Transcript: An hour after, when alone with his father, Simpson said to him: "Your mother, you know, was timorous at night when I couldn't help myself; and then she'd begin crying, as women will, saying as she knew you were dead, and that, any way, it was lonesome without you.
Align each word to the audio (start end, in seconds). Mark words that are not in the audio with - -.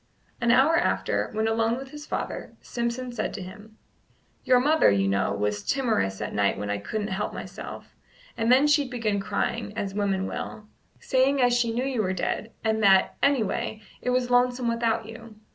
An 0.41 0.49
hour 0.49 0.77
after, 0.77 1.29
when 1.31 1.47
alone 1.47 1.77
with 1.77 1.91
his 1.91 2.07
father, 2.07 2.55
Simpson 2.59 3.11
said 3.11 3.35
to 3.35 3.41
him: 3.43 3.77
"Your 4.43 4.59
mother, 4.59 4.89
you 4.89 5.07
know, 5.07 5.31
was 5.31 5.61
timorous 5.61 6.21
at 6.21 6.33
night 6.33 6.57
when 6.57 6.71
I 6.71 6.79
couldn't 6.79 7.09
help 7.09 7.35
myself; 7.35 7.93
and 8.35 8.51
then 8.51 8.65
she'd 8.65 8.89
begin 8.89 9.19
crying, 9.19 9.77
as 9.77 9.93
women 9.93 10.25
will, 10.25 10.65
saying 10.99 11.39
as 11.39 11.53
she 11.55 11.71
knew 11.71 11.85
you 11.85 12.01
were 12.01 12.13
dead, 12.13 12.51
and 12.63 12.81
that, 12.81 13.15
any 13.21 13.43
way, 13.43 13.83
it 14.01 14.09
was 14.09 14.31
lonesome 14.31 14.67
without 14.67 15.05
you. 15.05 15.35